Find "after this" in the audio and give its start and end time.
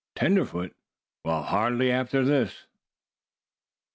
1.91-2.65